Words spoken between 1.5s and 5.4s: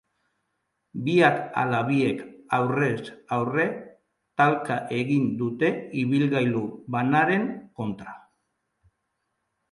ala biek aurrez aurre talka egin